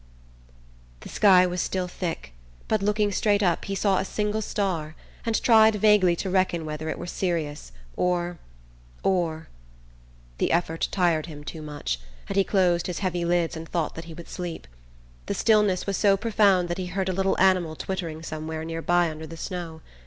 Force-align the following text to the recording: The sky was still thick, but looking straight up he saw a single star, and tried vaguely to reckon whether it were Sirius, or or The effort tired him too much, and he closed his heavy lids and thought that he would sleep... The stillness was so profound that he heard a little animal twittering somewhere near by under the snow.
The 1.01 1.09
sky 1.09 1.45
was 1.45 1.61
still 1.61 1.87
thick, 1.87 2.33
but 2.67 2.81
looking 2.81 3.11
straight 3.11 3.43
up 3.43 3.65
he 3.65 3.75
saw 3.75 3.99
a 3.99 4.03
single 4.03 4.41
star, 4.41 4.95
and 5.27 5.39
tried 5.43 5.75
vaguely 5.75 6.15
to 6.15 6.29
reckon 6.31 6.65
whether 6.65 6.89
it 6.89 6.97
were 6.97 7.05
Sirius, 7.05 7.71
or 7.95 8.39
or 9.03 9.47
The 10.39 10.51
effort 10.53 10.87
tired 10.89 11.27
him 11.27 11.43
too 11.43 11.61
much, 11.61 11.99
and 12.27 12.35
he 12.35 12.43
closed 12.43 12.87
his 12.87 12.97
heavy 13.05 13.25
lids 13.25 13.55
and 13.55 13.69
thought 13.69 13.93
that 13.93 14.05
he 14.05 14.15
would 14.15 14.27
sleep... 14.27 14.67
The 15.27 15.35
stillness 15.35 15.85
was 15.85 15.97
so 15.97 16.17
profound 16.17 16.67
that 16.69 16.79
he 16.79 16.87
heard 16.87 17.07
a 17.07 17.13
little 17.13 17.39
animal 17.39 17.75
twittering 17.75 18.23
somewhere 18.23 18.65
near 18.65 18.81
by 18.81 19.07
under 19.07 19.27
the 19.27 19.37
snow. 19.37 19.81